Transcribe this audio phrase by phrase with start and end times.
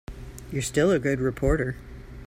[0.51, 1.75] You're still a good reporter.